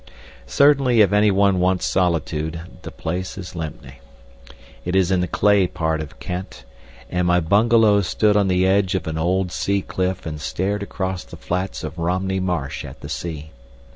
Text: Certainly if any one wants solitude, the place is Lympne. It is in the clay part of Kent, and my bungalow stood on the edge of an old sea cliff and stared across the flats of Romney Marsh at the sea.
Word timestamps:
Certainly 0.47 1.01
if 1.01 1.13
any 1.13 1.29
one 1.29 1.59
wants 1.59 1.85
solitude, 1.85 2.59
the 2.81 2.89
place 2.89 3.37
is 3.37 3.55
Lympne. 3.55 3.97
It 4.83 4.95
is 4.95 5.11
in 5.11 5.19
the 5.21 5.27
clay 5.27 5.67
part 5.67 6.01
of 6.01 6.19
Kent, 6.19 6.63
and 7.11 7.27
my 7.27 7.39
bungalow 7.39 8.01
stood 8.01 8.35
on 8.35 8.47
the 8.47 8.65
edge 8.65 8.95
of 8.95 9.05
an 9.05 9.19
old 9.19 9.51
sea 9.51 9.83
cliff 9.83 10.25
and 10.25 10.41
stared 10.41 10.81
across 10.81 11.23
the 11.23 11.37
flats 11.37 11.83
of 11.83 11.99
Romney 11.99 12.39
Marsh 12.39 12.83
at 12.83 13.01
the 13.01 13.09
sea. 13.09 13.51